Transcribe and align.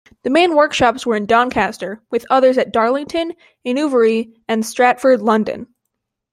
The 0.23 0.31
main 0.31 0.55
workshops 0.55 1.05
were 1.05 1.15
in 1.15 1.27
Doncaster, 1.27 2.01
with 2.09 2.25
others 2.31 2.57
at 2.57 2.73
Darlington, 2.73 3.33
Inverurie 3.63 4.33
and 4.47 4.65
Stratford, 4.65 5.21
London. 5.21 5.67